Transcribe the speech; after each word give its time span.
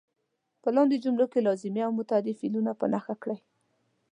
په 0.61 0.69
لاندې 0.75 1.01
جملو 1.03 1.25
کې 1.31 1.45
لازمي 1.47 1.81
او 1.87 1.91
متعدي 1.99 2.33
فعلونه 2.39 2.71
په 2.79 2.85
نښه 2.93 3.15
کړئ. 3.21 3.39